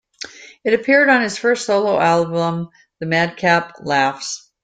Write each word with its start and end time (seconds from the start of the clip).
It 0.63 0.73
appeared 0.73 1.09
on 1.09 1.21
his 1.21 1.37
first 1.37 1.67
solo 1.67 1.99
album, 1.99 2.69
"The 2.99 3.05
Madcap 3.05 3.73
Laughs". 3.83 4.49